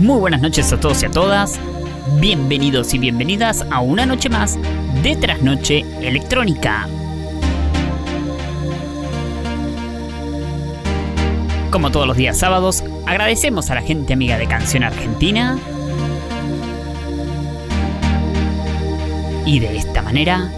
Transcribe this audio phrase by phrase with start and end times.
[0.00, 1.60] Muy buenas noches a todos y a todas.
[2.20, 4.58] Bienvenidos y bienvenidas a una noche más
[5.02, 6.88] de Trasnoche Electrónica.
[11.70, 15.58] Como todos los días sábados, agradecemos a la gente amiga de Canción Argentina.
[19.44, 20.50] Y de esta manera,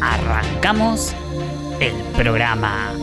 [0.00, 1.14] arrancamos
[1.78, 2.97] el programa.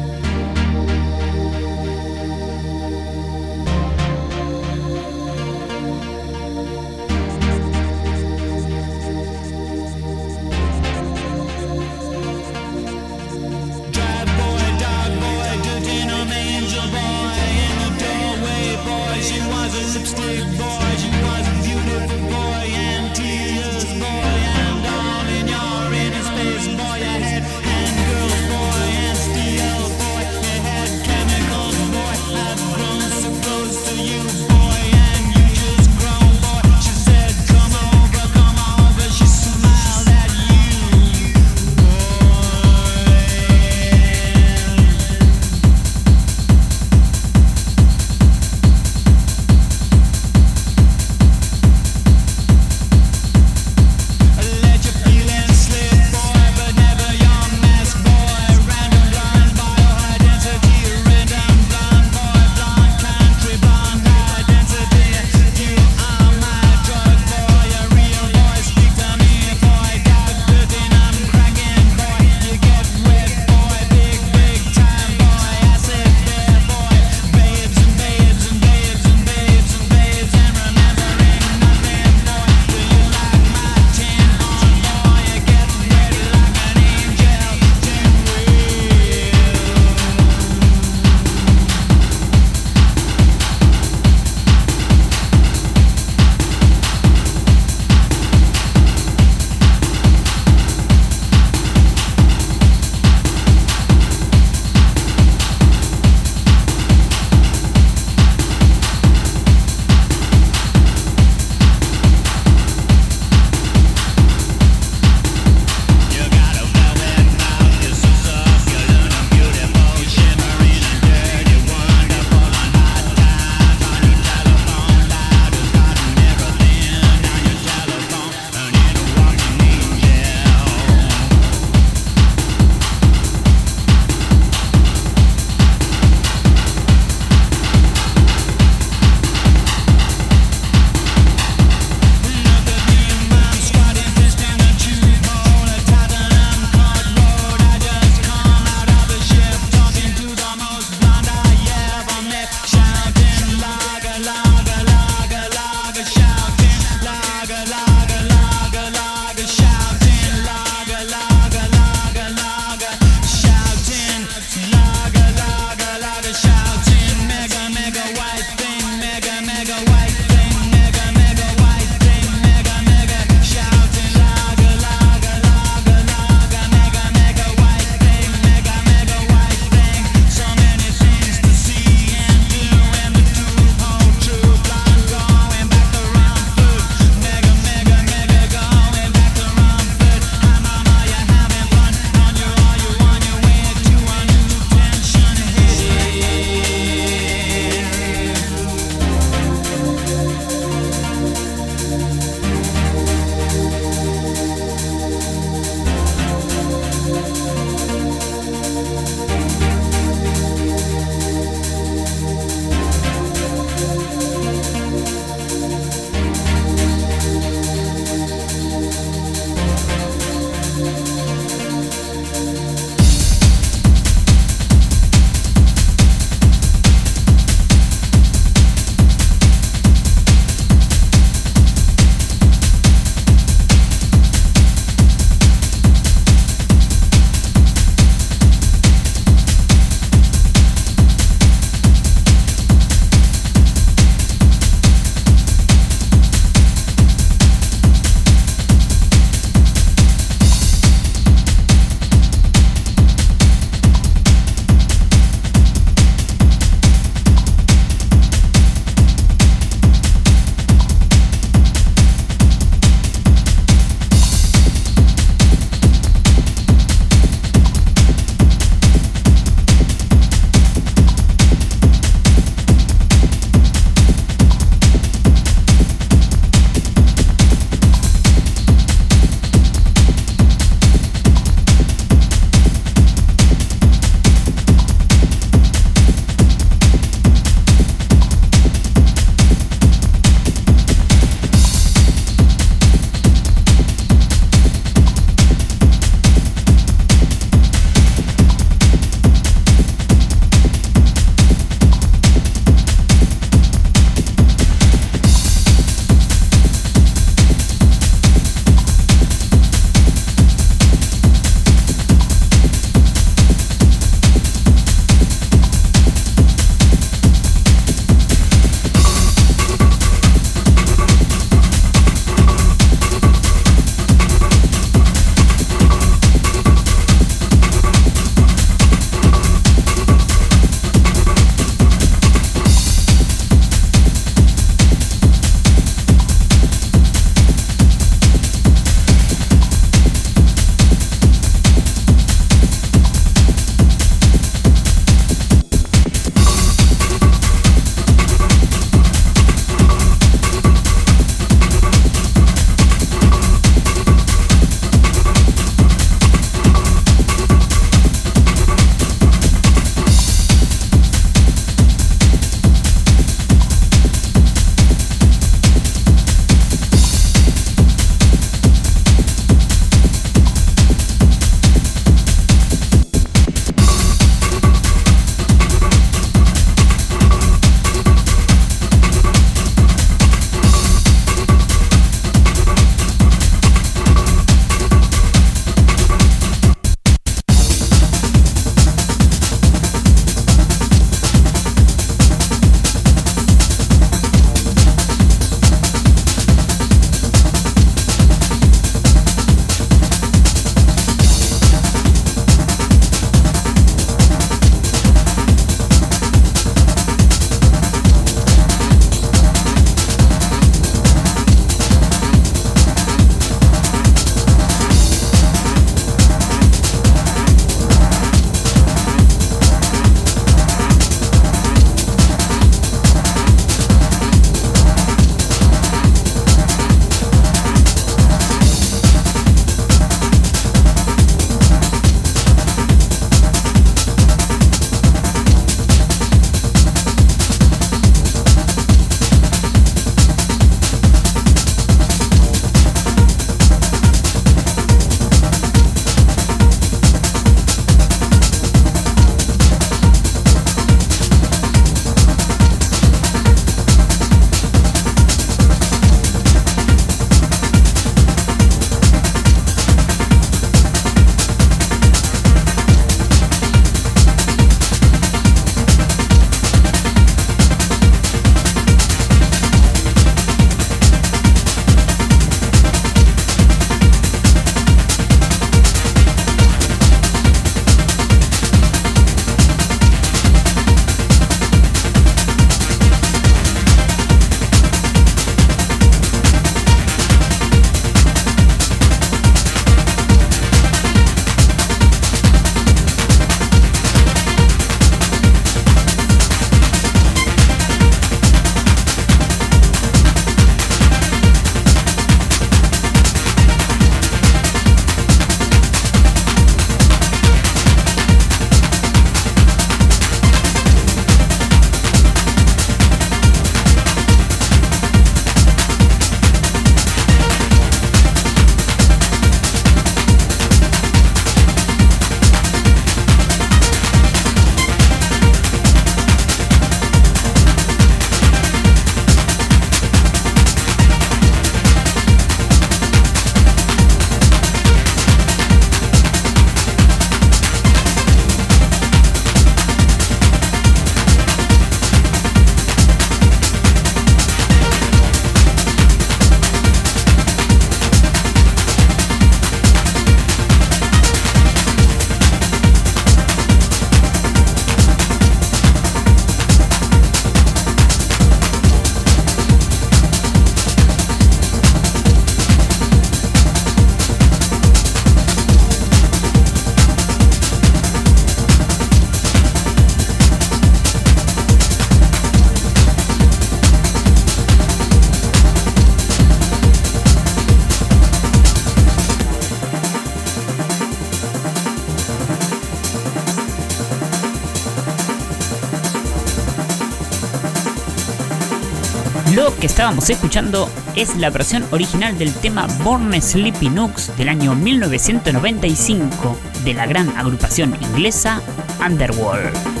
[590.01, 596.95] Estábamos escuchando es la versión original del tema Born Sleepy Nooks del año 1995 de
[596.95, 598.63] la gran agrupación inglesa
[598.99, 600.00] Underworld.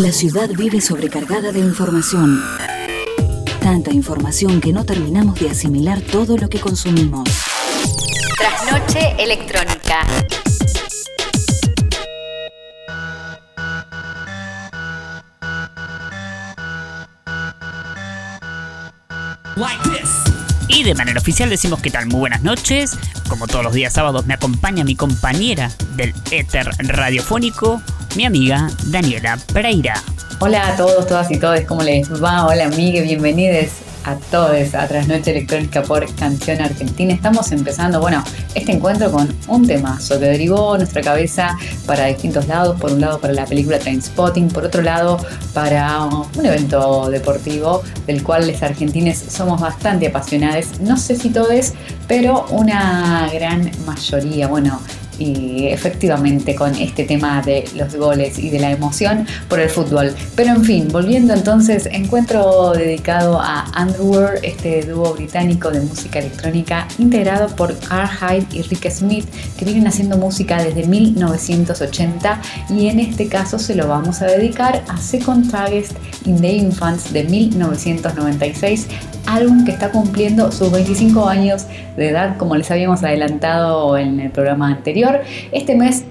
[0.00, 2.42] La ciudad vive sobrecargada de información.
[3.60, 7.28] Tanta información que no terminamos de asimilar todo lo que consumimos.
[8.38, 10.06] Trasnoche electrónica.
[20.68, 22.96] Y de manera oficial decimos que tal, muy buenas noches.
[23.28, 27.82] Como todos los días sábados me acompaña mi compañera del éter radiofónico,
[28.16, 29.94] mi amiga Daniela Pereira.
[30.40, 32.46] Hola a todos, todas y todos, ¿cómo les va?
[32.46, 33.68] Hola amigas, bienvenidos
[34.04, 37.12] a todos a Trasnoche Electrónica por Canción Argentina.
[37.12, 38.24] Estamos empezando, bueno,
[38.54, 42.80] este encuentro con un temazo que derivó nuestra cabeza para distintos lados.
[42.80, 45.18] Por un lado para la película Trainspotting, por otro lado
[45.52, 50.80] para un evento deportivo del cual los argentines somos bastante apasionados.
[50.80, 51.74] No sé si todos,
[52.08, 54.48] pero una gran mayoría.
[54.48, 54.80] Bueno,
[55.20, 60.14] efectivamente con este tema de los goles y de la emoción por el fútbol.
[60.34, 66.88] Pero en fin, volviendo entonces, encuentro dedicado a Underworld, este dúo británico de música electrónica
[66.98, 69.26] integrado por Carl Hyde y Rick Smith,
[69.58, 74.82] que vienen haciendo música desde 1980 y en este caso se lo vamos a dedicar
[74.88, 75.86] a Second Target
[76.24, 78.86] in the Infants de 1996
[79.26, 84.30] álbum que está cumpliendo sus 25 años de edad, como les habíamos adelantado en el
[84.30, 85.09] programa anterior.
[85.52, 86.04] Este mes,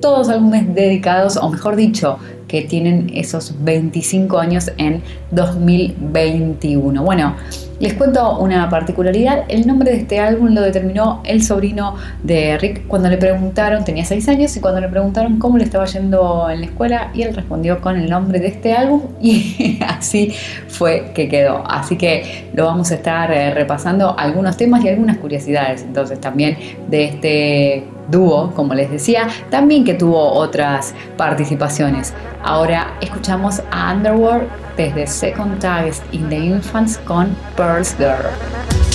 [0.00, 7.02] todos álbumes dedicados, o mejor dicho, que tienen esos 25 años en 2021.
[7.02, 7.34] Bueno,
[7.80, 9.44] les cuento una particularidad.
[9.48, 14.04] El nombre de este álbum lo determinó el sobrino de Rick cuando le preguntaron, tenía
[14.04, 17.34] 6 años, y cuando le preguntaron cómo le estaba yendo en la escuela, y él
[17.34, 20.32] respondió con el nombre de este álbum, y así
[20.68, 21.64] fue que quedó.
[21.66, 26.56] Así que lo vamos a estar eh, repasando algunos temas y algunas curiosidades, entonces también
[26.88, 32.14] de este dúo, como les decía, también que tuvo otras participaciones.
[32.42, 38.93] Ahora escuchamos a Underworld desde Second Ties in the Infants con Pearl's Girl.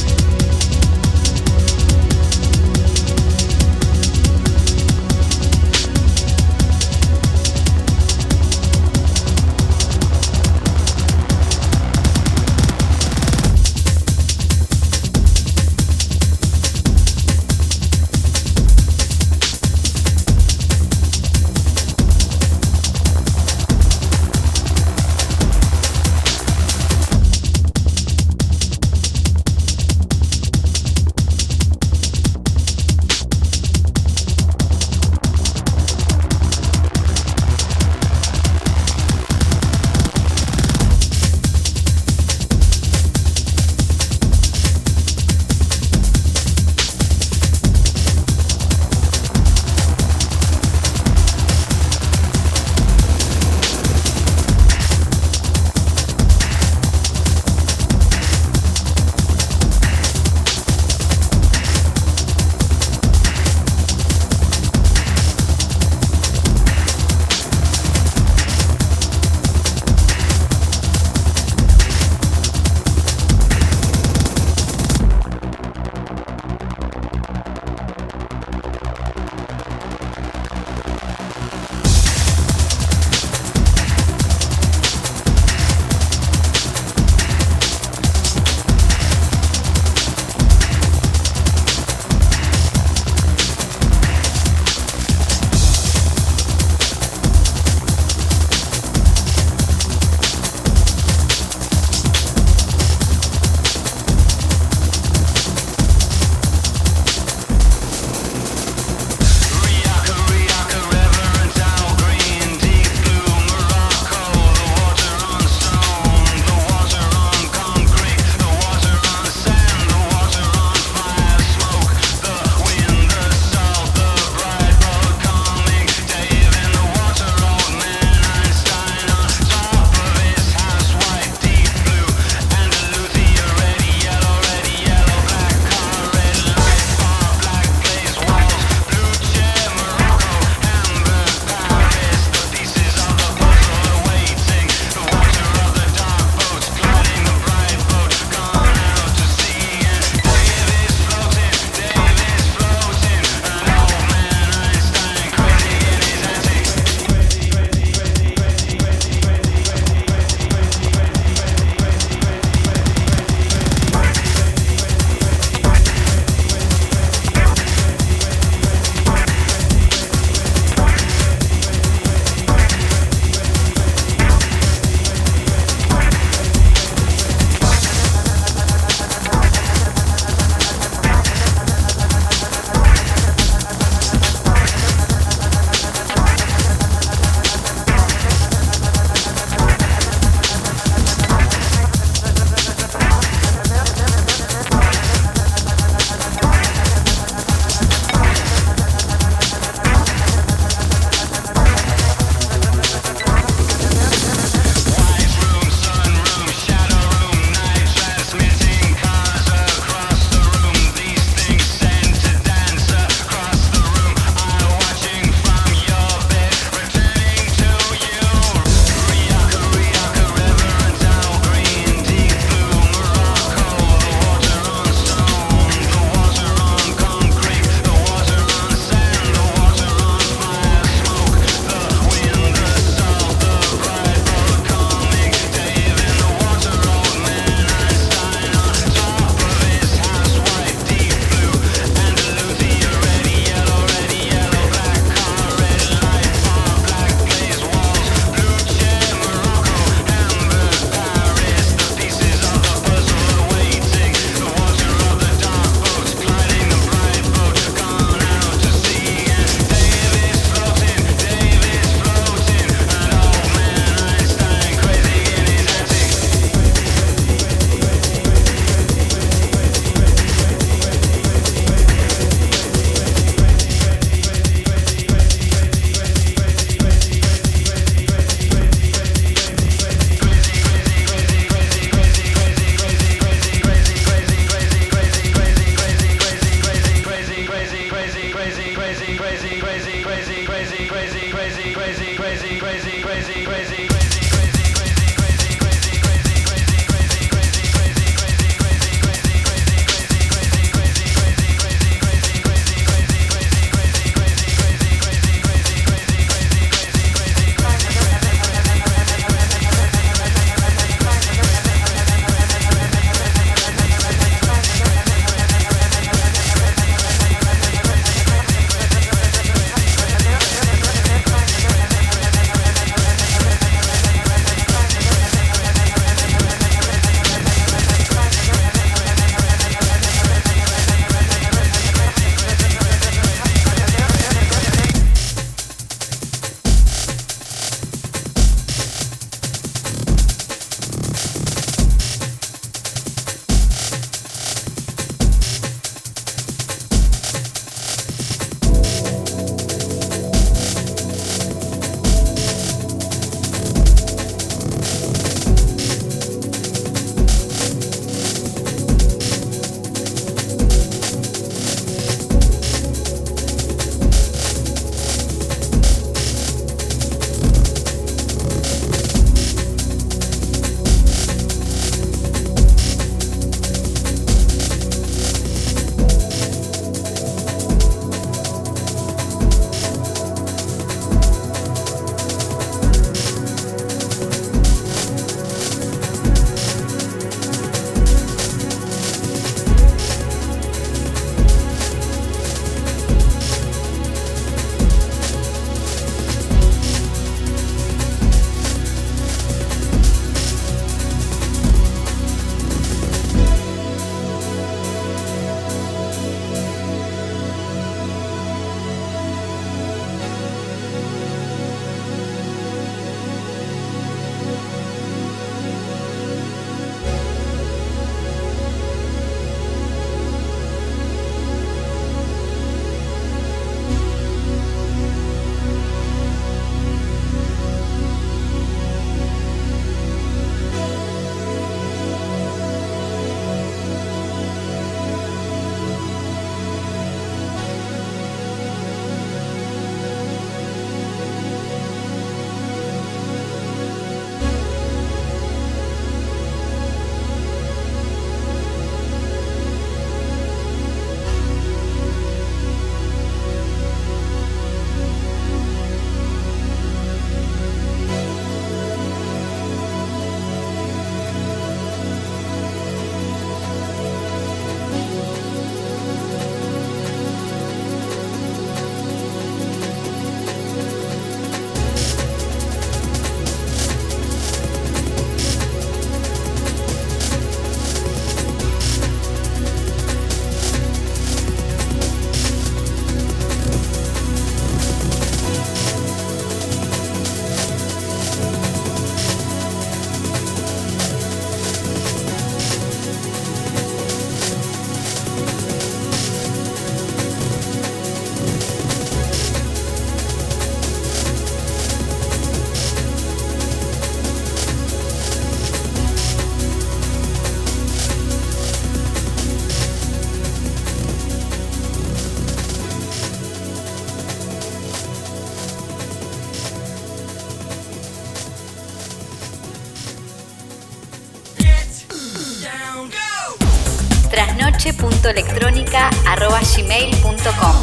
[524.79, 527.75] trasnoche.electrónica.gmail.com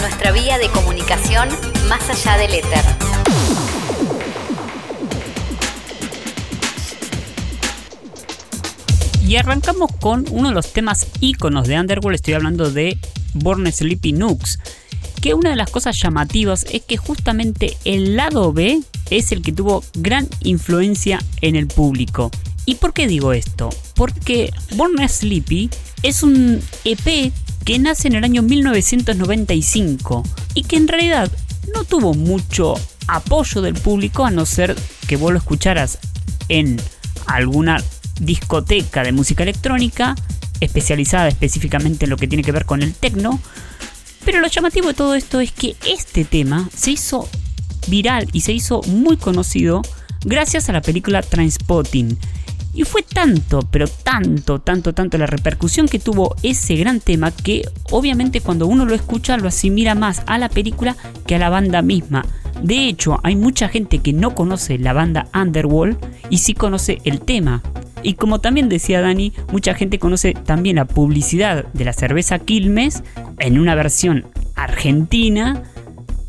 [0.00, 1.50] Nuestra vía de comunicación
[1.88, 2.80] más allá del éter.
[9.26, 12.98] Y arrancamos con uno de los temas íconos de Underworld, estoy hablando de
[13.34, 14.58] Born Sleepy Nooks.
[15.20, 19.52] Que una de las cosas llamativas es que justamente el lado B es el que
[19.52, 22.30] tuvo gran influencia en el público.
[22.66, 23.70] ¿Y por qué digo esto?
[23.94, 25.70] Porque Born Sleepy
[26.02, 27.32] es un EP
[27.64, 30.22] que nace en el año 1995
[30.54, 31.30] y que en realidad
[31.74, 32.74] no tuvo mucho
[33.06, 35.98] apoyo del público a no ser que vos lo escucharas
[36.48, 36.80] en
[37.26, 37.82] alguna
[38.20, 40.14] discoteca de música electrónica,
[40.60, 43.40] especializada específicamente en lo que tiene que ver con el techno.
[44.24, 47.28] Pero lo llamativo de todo esto es que este tema se hizo
[47.88, 49.82] viral y se hizo muy conocido
[50.24, 52.18] gracias a la película Transpotting.
[52.72, 57.62] Y fue tanto, pero tanto, tanto, tanto la repercusión que tuvo ese gran tema que
[57.90, 61.82] obviamente cuando uno lo escucha lo asimila más a la película que a la banda
[61.82, 62.24] misma.
[62.62, 67.20] De hecho, hay mucha gente que no conoce la banda Underworld y sí conoce el
[67.20, 67.62] tema.
[68.02, 73.02] Y como también decía Dani, mucha gente conoce también la publicidad de la cerveza Quilmes
[73.38, 75.62] en una versión argentina,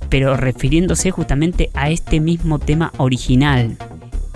[0.09, 3.77] pero refiriéndose justamente a este mismo tema original.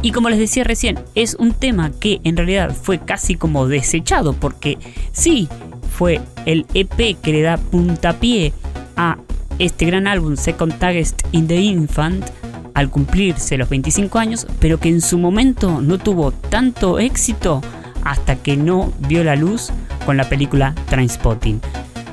[0.05, 4.33] Y como les decía recién, es un tema que en realidad fue casi como desechado,
[4.33, 4.77] porque
[5.11, 5.49] sí,
[5.97, 8.53] fue el EP que le da puntapié
[8.97, 9.17] a
[9.57, 12.23] este gran álbum Second Taggest in the Infant,
[12.75, 17.63] al cumplirse los 25 años, pero que en su momento no tuvo tanto éxito
[18.03, 19.71] hasta que no vio la luz
[20.05, 21.61] con la película Trainspotting.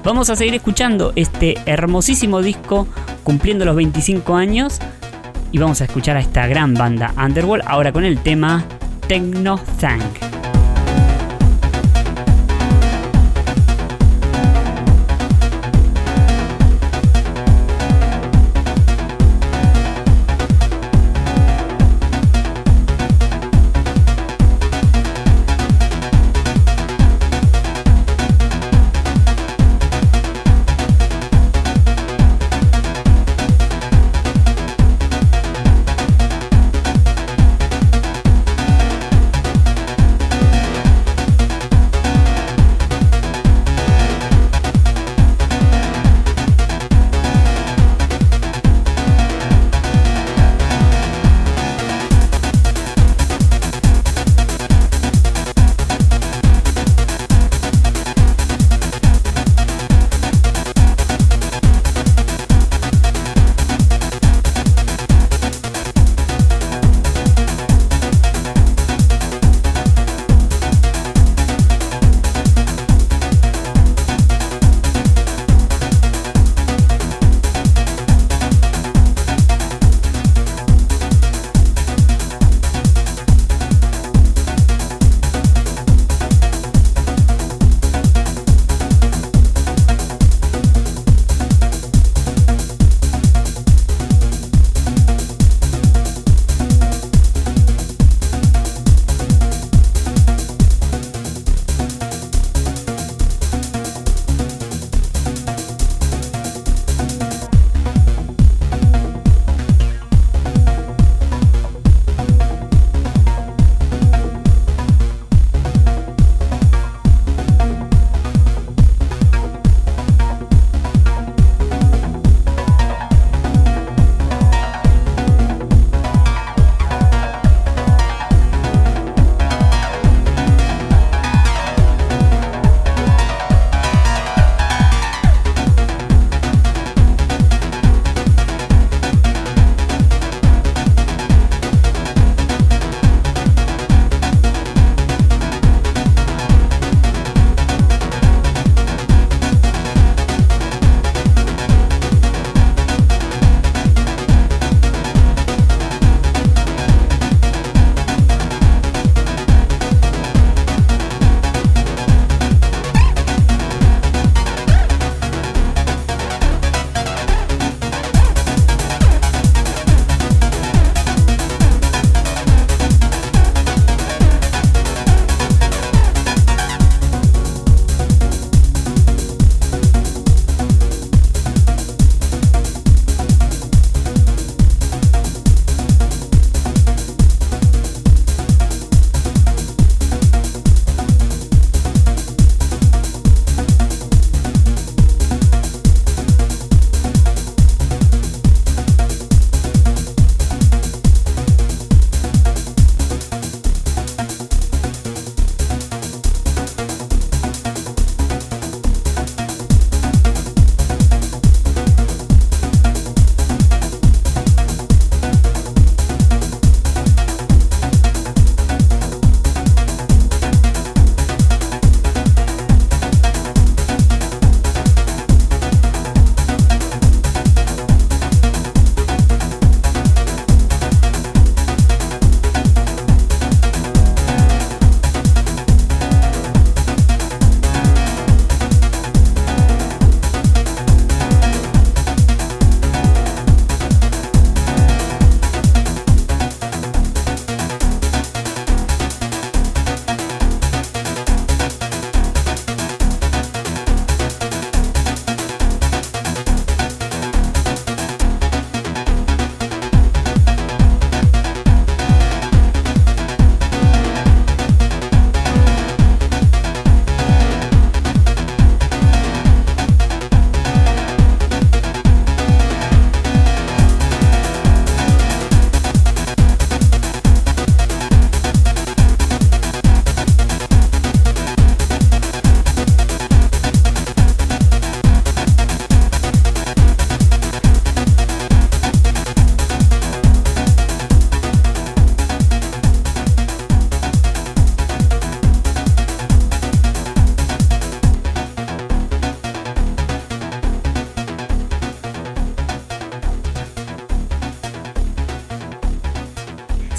[0.03, 2.87] Vamos a seguir escuchando este hermosísimo disco
[3.23, 4.81] cumpliendo los 25 años
[5.53, 8.65] y vamos a escuchar a esta gran banda Underworld ahora con el tema
[9.07, 10.32] Techno Thank.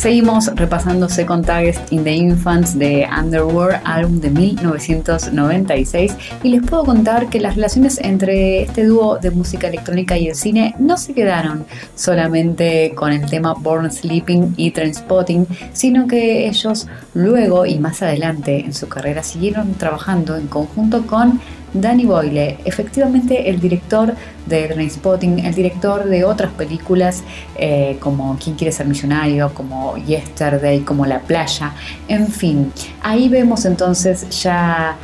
[0.03, 6.13] Seguimos repasando Second Target in the Infants de Underworld, álbum de 1996,
[6.43, 10.35] y les puedo contar que las relaciones entre este dúo de música electrónica y el
[10.35, 16.85] cine no se quedaron solamente con el tema Born Sleeping y Trainspotting, sino que ellos
[17.13, 21.39] luego y más adelante en su carrera siguieron trabajando en conjunto con
[21.73, 27.23] Danny Boyle, efectivamente el director de Trainspotting, el director de otras películas
[27.55, 31.73] eh, como Quién quiere ser millonario, como Yesterday, como La playa,
[32.07, 34.97] en fin, ahí vemos entonces ya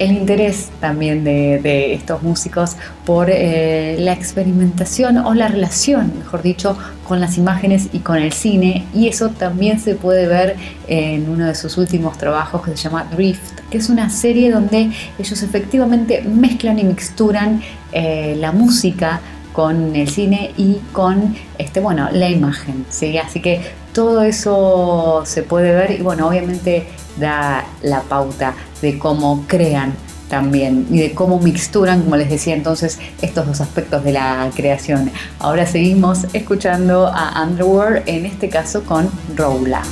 [0.00, 6.76] el interés también de, estos músicos por eh, la experimentación o la relación, mejor dicho,
[7.06, 8.86] con las imágenes y con el cine.
[8.94, 10.56] Y eso también se puede ver
[10.88, 14.90] en uno de sus últimos trabajos que se llama Drift, que es una serie donde
[15.18, 17.60] ellos efectivamente mezclan y mixturan
[17.92, 19.20] eh, la música
[19.52, 23.18] con el cine y con este bueno la imagen ¿sí?
[23.18, 23.60] así que
[23.92, 26.86] todo eso se puede ver y bueno obviamente
[27.18, 29.94] da la pauta de cómo crean
[30.28, 35.10] también y de cómo mixturan, como les decía entonces, estos dos aspectos de la creación.
[35.38, 39.82] Ahora seguimos escuchando a Underworld, en este caso con Roula.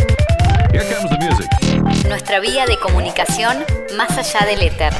[2.07, 3.63] Nuestra vía de comunicación
[3.95, 4.91] más allá del éter.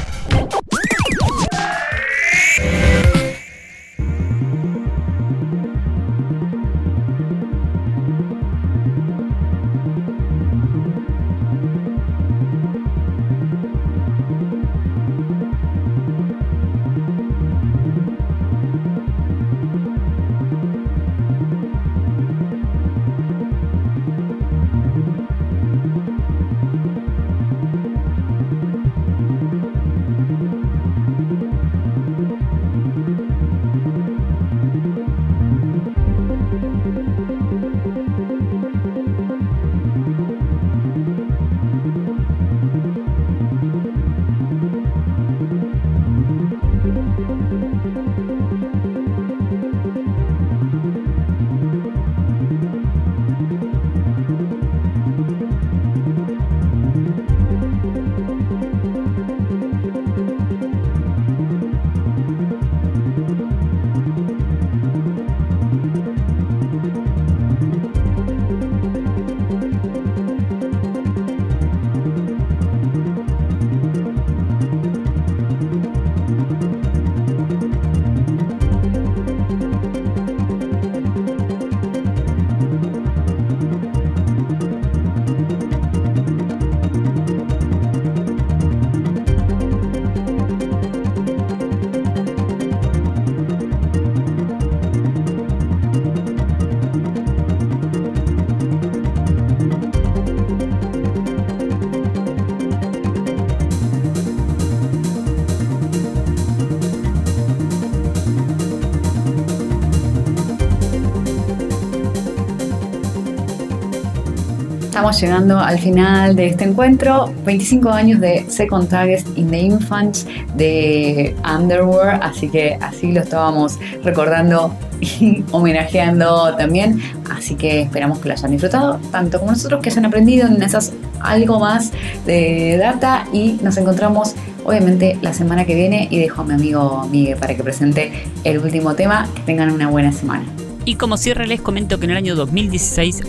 [115.10, 117.30] Llegando al final de este encuentro.
[117.44, 120.26] 25 años de Second Target in the Infants
[120.56, 127.02] de Underwear, así que así lo estábamos recordando y homenajeando también.
[127.30, 130.94] Así que esperamos que lo hayan disfrutado, tanto como nosotros, que hayan aprendido en esas
[131.20, 131.92] algo más
[132.24, 134.34] de data y nos encontramos
[134.64, 138.58] obviamente la semana que viene y dejo a mi amigo Miguel para que presente el
[138.58, 139.28] último tema.
[139.34, 140.44] Que tengan una buena semana.
[140.86, 143.22] Y como cierre les comento que en el año 2016,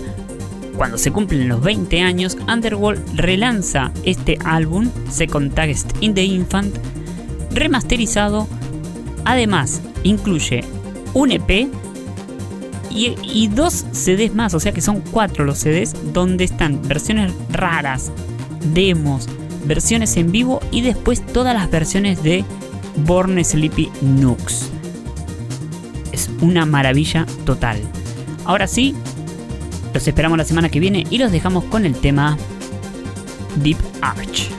[0.75, 6.75] cuando se cumplen los 20 años, Underworld relanza este álbum, Second Text in the Infant,
[7.51, 8.47] remasterizado.
[9.23, 10.63] Además, incluye
[11.13, 11.67] un EP
[12.91, 17.31] y, y dos CDs más, o sea que son cuatro los CDs, donde están versiones
[17.49, 18.11] raras,
[18.73, 19.27] demos,
[19.65, 22.43] versiones en vivo y después todas las versiones de
[23.05, 24.69] Born Sleepy Nooks.
[26.11, 27.77] Es una maravilla total.
[28.45, 28.95] Ahora sí,
[29.95, 32.37] los esperamos la semana que viene y los dejamos con el tema
[33.63, 34.54] Deep Arch.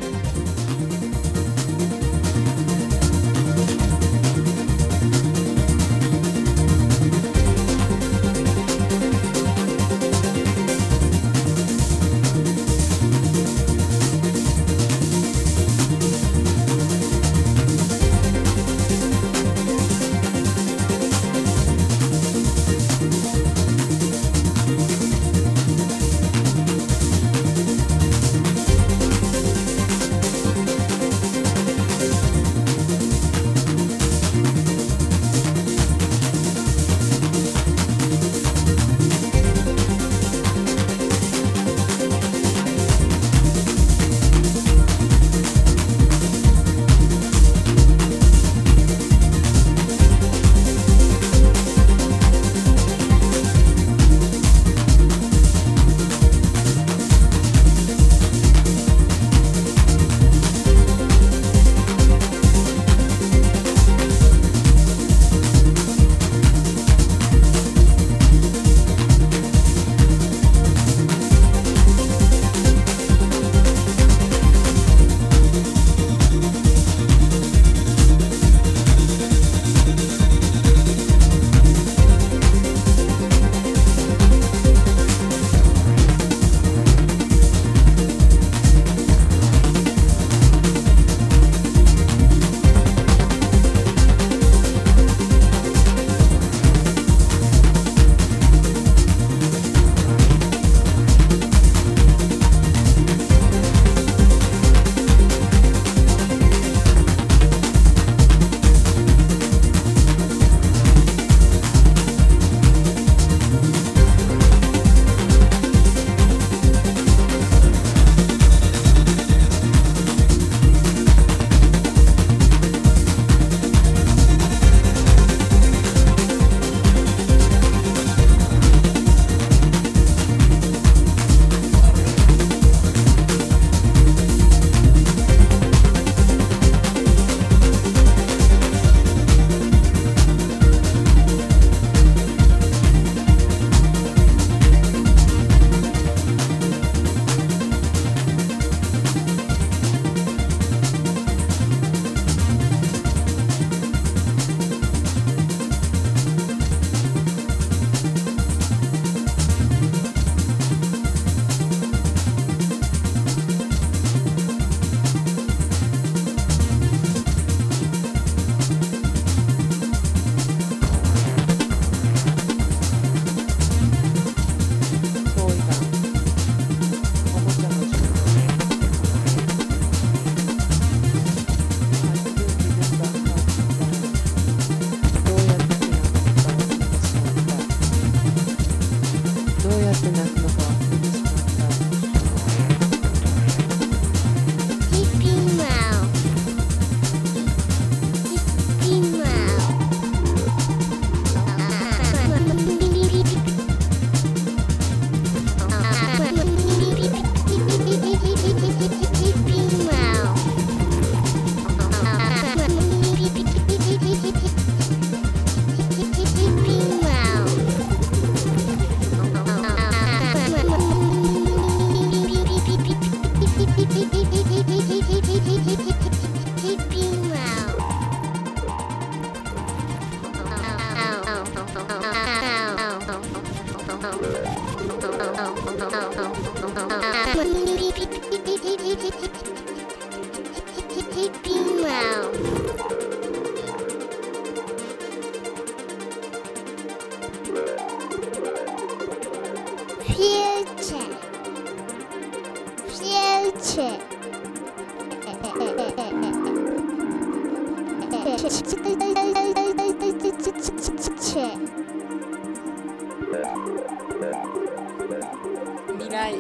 [266.16, 266.32] 来。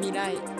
[0.00, 0.59] 未来。